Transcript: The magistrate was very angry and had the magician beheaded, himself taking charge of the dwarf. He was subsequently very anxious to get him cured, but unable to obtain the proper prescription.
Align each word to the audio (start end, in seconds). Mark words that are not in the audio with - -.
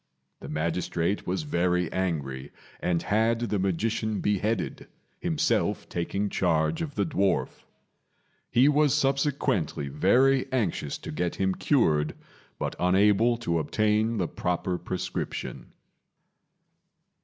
The 0.39 0.49
magistrate 0.49 1.27
was 1.27 1.43
very 1.43 1.91
angry 1.93 2.49
and 2.79 3.03
had 3.03 3.37
the 3.37 3.59
magician 3.59 4.19
beheaded, 4.19 4.87
himself 5.19 5.87
taking 5.89 6.27
charge 6.27 6.81
of 6.81 6.95
the 6.95 7.05
dwarf. 7.05 7.65
He 8.49 8.67
was 8.67 8.95
subsequently 8.95 9.89
very 9.89 10.51
anxious 10.51 10.97
to 10.97 11.11
get 11.11 11.35
him 11.35 11.53
cured, 11.53 12.15
but 12.57 12.75
unable 12.79 13.37
to 13.45 13.59
obtain 13.59 14.17
the 14.17 14.27
proper 14.27 14.79
prescription. 14.79 15.71